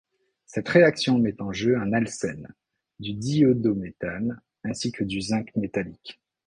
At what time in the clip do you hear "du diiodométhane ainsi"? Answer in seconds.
2.99-4.91